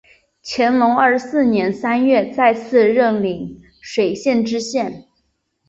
[0.43, 5.05] 乾隆二十四年三月再次任邻水县知县。